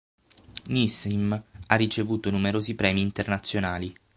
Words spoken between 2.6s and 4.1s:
premi internazionali.